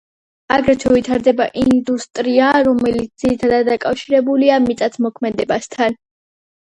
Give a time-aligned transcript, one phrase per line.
[0.53, 6.01] აგრეთვე ვითარდება ინდუსტრია, რომელიც ძირითადად დაკავშირებულია მიწათმოქმედებასთან.